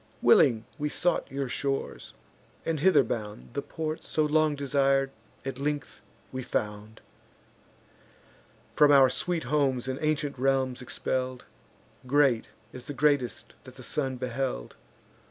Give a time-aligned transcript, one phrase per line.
[0.23, 2.15] Willing we sought your shores;
[2.65, 5.11] and, hither bound, The port, so long desir'd,
[5.45, 7.01] at length we found;
[8.73, 11.45] From our sweet homes and ancient realms expell'd;
[12.07, 14.75] Great as the greatest that the sun beheld.